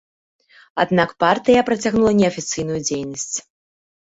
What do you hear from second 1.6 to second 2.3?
працягнула